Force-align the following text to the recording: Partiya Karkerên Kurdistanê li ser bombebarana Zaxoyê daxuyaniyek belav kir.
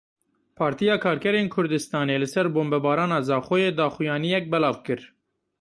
Partiya 0.59 0.95
Karkerên 1.03 1.47
Kurdistanê 1.55 2.15
li 2.21 2.27
ser 2.33 2.47
bombebarana 2.55 3.19
Zaxoyê 3.29 3.69
daxuyaniyek 3.79 4.43
belav 4.53 4.75
kir. 4.89 5.01